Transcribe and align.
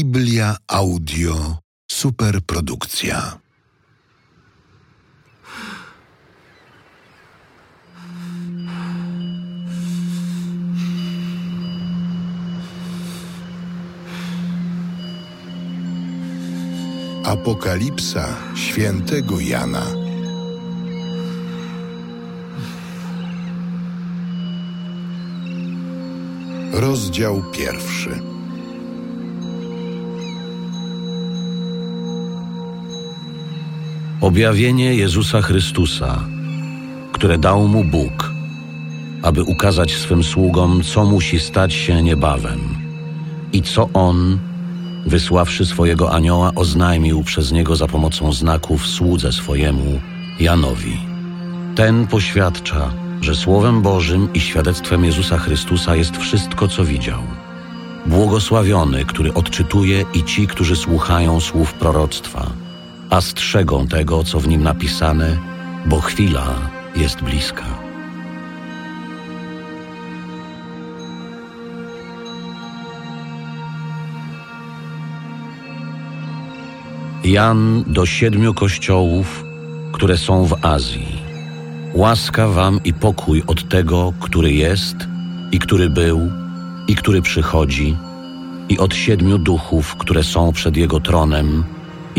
Biblia 0.00 0.56
Audio 0.66 1.58
Superprodukcja. 1.90 3.40
Apokalipsa 17.24 18.36
świętego 18.54 19.40
Jana. 19.40 19.86
Rozdział 26.72 27.42
pierwszy. 27.52 28.29
Objawienie 34.20 34.94
Jezusa 34.94 35.42
Chrystusa, 35.42 36.24
które 37.12 37.38
dał 37.38 37.68
mu 37.68 37.84
Bóg, 37.84 38.32
aby 39.22 39.42
ukazać 39.42 39.92
swym 39.92 40.24
sługom, 40.24 40.82
co 40.82 41.04
musi 41.04 41.40
stać 41.40 41.74
się 41.74 42.02
niebawem 42.02 42.60
i 43.52 43.62
co 43.62 43.88
On, 43.92 44.38
wysławszy 45.06 45.66
swojego 45.66 46.12
anioła, 46.12 46.52
oznajmił 46.54 47.22
przez 47.22 47.52
niego 47.52 47.76
za 47.76 47.86
pomocą 47.86 48.32
znaków 48.32 48.86
słudze 48.86 49.32
swojemu, 49.32 50.00
Janowi. 50.40 50.96
Ten 51.74 52.06
poświadcza, 52.06 52.90
że 53.20 53.36
Słowem 53.36 53.82
Bożym 53.82 54.28
i 54.34 54.40
świadectwem 54.40 55.04
Jezusa 55.04 55.38
Chrystusa 55.38 55.96
jest 55.96 56.16
wszystko, 56.16 56.68
co 56.68 56.84
widział. 56.84 57.22
Błogosławiony, 58.06 59.04
który 59.04 59.34
odczytuje 59.34 60.04
i 60.14 60.24
ci, 60.24 60.46
którzy 60.46 60.76
słuchają 60.76 61.40
słów 61.40 61.74
proroctwa, 61.74 62.50
a 63.10 63.20
strzegą 63.20 63.86
tego, 63.86 64.24
co 64.24 64.40
w 64.40 64.48
nim 64.48 64.62
napisane, 64.62 65.36
bo 65.86 66.00
chwila 66.00 66.46
jest 66.96 67.22
bliska. 67.22 67.66
Jan 77.24 77.84
do 77.86 78.06
siedmiu 78.06 78.54
kościołów, 78.54 79.44
które 79.92 80.16
są 80.16 80.44
w 80.44 80.64
Azji. 80.64 81.22
Łaska 81.94 82.48
wam 82.48 82.80
i 82.84 82.92
pokój 82.92 83.42
od 83.46 83.68
tego, 83.68 84.12
który 84.20 84.52
jest 84.52 84.96
i 85.52 85.58
który 85.58 85.90
był 85.90 86.30
i 86.88 86.94
który 86.94 87.22
przychodzi, 87.22 87.96
i 88.68 88.78
od 88.78 88.94
siedmiu 88.94 89.38
duchów, 89.38 89.96
które 89.96 90.22
są 90.24 90.52
przed 90.52 90.76
Jego 90.76 91.00
tronem, 91.00 91.64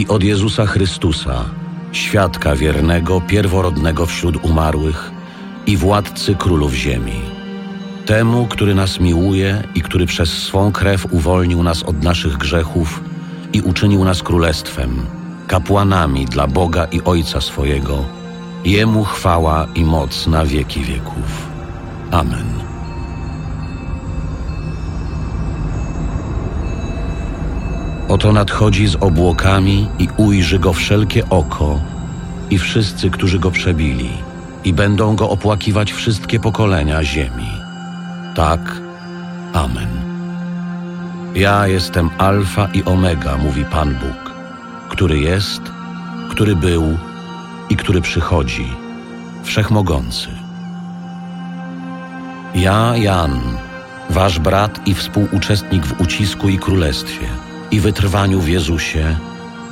i 0.00 0.08
od 0.08 0.22
Jezusa 0.22 0.66
Chrystusa, 0.66 1.44
świadka 1.92 2.56
wiernego, 2.56 3.20
pierworodnego 3.20 4.06
wśród 4.06 4.44
umarłych 4.44 5.10
i 5.66 5.76
władcy 5.76 6.34
królów 6.34 6.74
ziemi. 6.74 7.20
Temu, 8.06 8.46
który 8.46 8.74
nas 8.74 9.00
miłuje 9.00 9.62
i 9.74 9.82
który 9.82 10.06
przez 10.06 10.32
swą 10.32 10.72
krew 10.72 11.06
uwolnił 11.10 11.62
nas 11.62 11.82
od 11.82 12.02
naszych 12.02 12.36
grzechów 12.36 13.00
i 13.52 13.60
uczynił 13.60 14.04
nas 14.04 14.22
królestwem, 14.22 15.06
kapłanami 15.46 16.26
dla 16.26 16.46
Boga 16.46 16.84
i 16.84 17.02
Ojca 17.02 17.40
swojego, 17.40 18.04
Jemu 18.64 19.04
chwała 19.04 19.66
i 19.74 19.84
moc 19.84 20.26
na 20.26 20.44
wieki 20.44 20.80
wieków. 20.80 21.48
Amen. 22.10 22.69
Oto 28.20 28.32
nadchodzi 28.32 28.86
z 28.86 28.96
obłokami 28.96 29.88
i 29.98 30.08
ujrzy 30.16 30.58
go 30.58 30.72
wszelkie 30.72 31.28
oko 31.28 31.80
i 32.50 32.58
wszyscy, 32.58 33.10
którzy 33.10 33.38
go 33.38 33.50
przebili, 33.50 34.10
i 34.64 34.72
będą 34.72 35.16
go 35.16 35.30
opłakiwać 35.30 35.92
wszystkie 35.92 36.40
pokolenia 36.40 37.04
ziemi. 37.04 37.50
Tak, 38.34 38.60
Amen. 39.52 39.88
Ja 41.34 41.66
jestem 41.66 42.10
Alfa 42.18 42.68
i 42.74 42.84
Omega, 42.84 43.36
mówi 43.36 43.64
Pan 43.64 43.94
Bóg, 43.94 44.34
który 44.88 45.18
jest, 45.18 45.62
który 46.30 46.56
był 46.56 46.98
i 47.70 47.76
który 47.76 48.00
przychodzi, 48.00 48.68
wszechmogący. 49.42 50.28
Ja, 52.54 52.96
Jan, 52.96 53.40
wasz 54.10 54.38
brat 54.38 54.88
i 54.88 54.94
współuczestnik 54.94 55.86
w 55.86 56.00
ucisku 56.00 56.48
i 56.48 56.58
królestwie 56.58 57.49
i 57.70 57.80
wytrwaniu 57.80 58.40
w 58.40 58.48
Jezusie, 58.48 59.16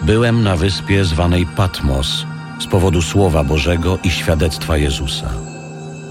byłem 0.02 0.42
na 0.42 0.56
wyspie 0.56 1.04
zwanej 1.04 1.46
Patmos 1.46 2.26
z 2.60 2.66
powodu 2.66 3.02
Słowa 3.02 3.44
Bożego 3.44 3.98
i 4.04 4.10
świadectwa 4.10 4.76
Jezusa. 4.76 5.30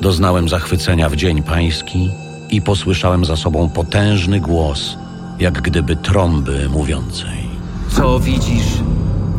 Doznałem 0.02 0.50
zachwycenia 0.50 1.10
w 1.10 1.16
dzień 1.16 1.44
pański 1.44 2.10
i 2.50 2.62
posłyszałem 2.62 3.26
za 3.26 3.36
sobą 3.36 3.70
potężny 3.70 4.40
głos, 4.40 4.98
jak 5.40 5.62
gdyby 5.62 5.96
trąby 5.96 6.70
mówiącej. 6.70 7.50
Co 7.90 8.20
widzisz, 8.20 8.82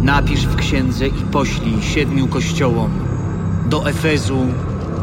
napisz 0.01 0.47
w 0.47 0.57
księdze 0.57 1.07
i 1.07 1.23
poślij 1.33 1.83
siedmiu 1.83 2.29
kościołom 2.29 2.91
do 3.67 3.89
Efezu, 3.89 4.47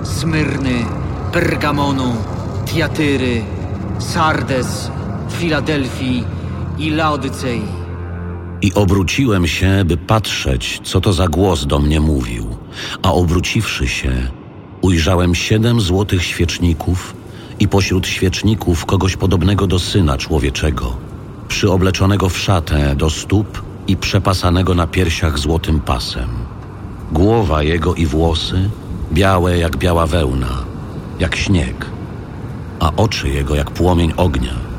Smyrny, 0.03 0.85
Pergamonu, 1.31 2.13
Tiatyry, 2.65 3.43
Sardes, 3.99 4.91
Filadelfii 5.29 6.23
i 6.79 6.89
Laodycei. 6.89 7.61
I 8.61 8.73
obróciłem 8.73 9.47
się, 9.47 9.83
by 9.85 9.97
patrzeć, 9.97 10.81
co 10.83 11.01
to 11.01 11.13
za 11.13 11.27
głos 11.27 11.65
do 11.65 11.79
mnie 11.79 11.99
mówił. 11.99 12.57
A 13.01 13.13
obróciwszy 13.13 13.87
się, 13.87 14.11
ujrzałem 14.81 15.35
siedem 15.35 15.81
złotych 15.81 16.23
świeczników 16.23 17.15
i 17.59 17.67
pośród 17.67 18.07
świeczników 18.07 18.85
kogoś 18.85 19.17
podobnego 19.17 19.67
do 19.67 19.79
Syna 19.79 20.17
Człowieczego, 20.17 20.97
przyobleczonego 21.47 22.29
w 22.29 22.37
szatę 22.37 22.95
do 22.95 23.09
stóp 23.09 23.61
i 23.87 23.97
przepasanego 23.97 24.75
na 24.75 24.87
piersiach 24.87 25.39
złotym 25.39 25.79
pasem. 25.79 26.29
Głowa 27.11 27.63
jego 27.63 27.95
i 27.95 28.05
włosy 28.05 28.69
białe 29.13 29.57
jak 29.57 29.77
biała 29.77 30.07
wełna, 30.07 30.65
jak 31.19 31.35
śnieg, 31.35 31.85
a 32.79 32.91
oczy 32.95 33.29
jego 33.29 33.55
jak 33.55 33.71
płomień 33.71 34.13
ognia. 34.17 34.74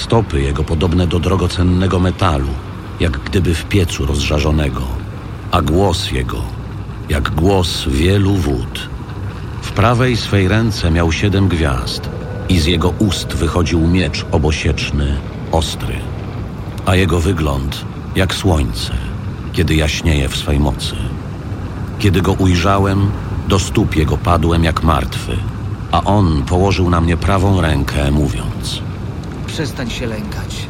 Stopy 0.00 0.40
jego 0.40 0.64
podobne 0.64 1.06
do 1.06 1.18
drogocennego 1.18 2.00
metalu, 2.00 2.48
jak 3.00 3.18
gdyby 3.18 3.54
w 3.54 3.64
piecu 3.64 4.06
rozżarzonego, 4.06 4.82
a 5.50 5.62
głos 5.62 6.10
jego 6.10 6.42
jak 7.08 7.30
głos 7.30 7.88
wielu 7.88 8.34
wód. 8.34 8.88
W 9.62 9.72
prawej 9.72 10.16
swej 10.16 10.48
ręce 10.48 10.90
miał 10.90 11.12
siedem 11.12 11.48
gwiazd 11.48 12.08
i 12.48 12.58
z 12.58 12.66
jego 12.66 12.88
ust 12.88 13.28
wychodził 13.28 13.86
miecz 13.86 14.26
obosieczny, 14.32 15.16
ostry, 15.52 15.94
a 16.86 16.96
jego 16.96 17.20
wygląd 17.20 17.84
jak 18.16 18.34
słońce, 18.34 18.92
kiedy 19.52 19.74
jaśnieje 19.74 20.28
w 20.28 20.36
swej 20.36 20.60
mocy. 20.60 20.96
Kiedy 21.98 22.22
go 22.22 22.32
ujrzałem, 22.32 23.10
do 23.48 23.58
stóp 23.58 23.96
jego 23.96 24.16
padłem 24.16 24.64
jak 24.64 24.82
martwy, 24.82 25.36
a 25.92 26.04
on 26.04 26.42
położył 26.42 26.90
na 26.90 27.00
mnie 27.00 27.16
prawą 27.16 27.60
rękę, 27.60 28.10
mówiąc– 28.10 28.82
Przestań 29.60 29.90
się 29.90 30.06
lękać. 30.06 30.68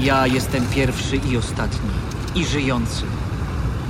Ja 0.00 0.26
jestem 0.26 0.66
pierwszy 0.66 1.16
i 1.16 1.36
ostatni, 1.36 1.90
i 2.34 2.44
żyjący. 2.44 3.02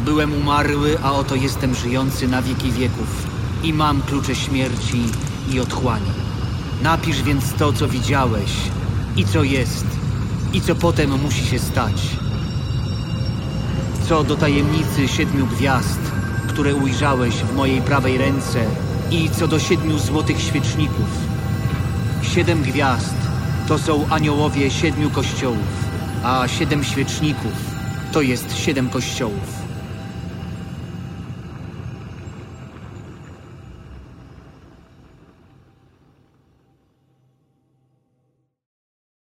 Byłem 0.05 0.33
umarły, 0.33 0.99
a 1.03 1.13
oto 1.13 1.35
jestem 1.35 1.75
żyjący 1.75 2.29
na 2.29 2.43
wieki 2.43 2.73
wieków 2.73 3.27
i 3.65 3.73
mam 3.73 4.03
klucze 4.03 4.35
śmierci 4.35 5.05
i 5.53 5.61
otchłani. 5.61 6.11
Napisz 6.83 7.23
więc 7.23 7.53
to, 7.53 7.73
co 7.73 7.89
widziałeś 7.89 8.51
i 9.17 9.25
co 9.25 9.43
jest 9.43 9.87
i 10.53 10.61
co 10.61 10.75
potem 10.75 11.21
musi 11.21 11.47
się 11.47 11.59
stać. 11.59 12.03
Co 14.09 14.25
do 14.25 14.37
tajemnicy 14.37 15.09
siedmiu 15.09 15.47
gwiazd, 15.47 16.01
które 16.49 16.75
ujrzałeś 16.75 17.35
w 17.35 17.57
mojej 17.57 17.83
prawej 17.83 18.19
ręce 18.19 18.65
i 19.11 19.31
co 19.31 19.49
do 19.49 19.59
siedmiu 19.59 19.99
złotych 19.99 20.41
świeczników. 20.41 21.09
Siedem 22.23 22.63
gwiazd 22.63 23.22
to 23.69 23.79
są 23.79 24.07
aniołowie 24.11 24.71
siedmiu 24.71 25.11
kościołów, 25.11 25.89
a 26.25 26.49
siedem 26.49 26.85
świeczników 26.85 27.53
to 28.13 28.23
jest 28.23 28.57
siedem 28.57 28.89
kościołów. 28.89 29.62